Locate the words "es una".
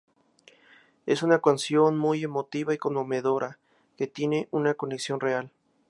1.05-1.41